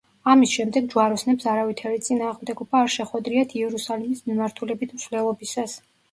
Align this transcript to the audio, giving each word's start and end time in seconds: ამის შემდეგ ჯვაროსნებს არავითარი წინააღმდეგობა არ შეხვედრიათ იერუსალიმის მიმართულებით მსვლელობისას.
ამის 0.31 0.51
შემდეგ 0.59 0.85
ჯვაროსნებს 0.93 1.43
არავითარი 1.51 1.99
წინააღმდეგობა 2.07 2.81
არ 2.85 2.89
შეხვედრიათ 2.93 3.53
იერუსალიმის 3.59 4.23
მიმართულებით 4.31 4.97
მსვლელობისას. 5.01 5.77